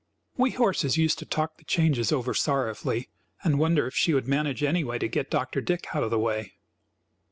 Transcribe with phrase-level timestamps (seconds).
[0.35, 3.09] We horses used to talk the changes over sorrowfully,
[3.43, 5.61] and wonder if she would manage anyway to get Dr.
[5.61, 6.53] Dick out of the way.